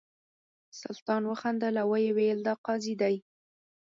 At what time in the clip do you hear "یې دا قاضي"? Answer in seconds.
2.27-2.93